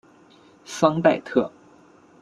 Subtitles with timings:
[0.65, 1.51] 桑代特。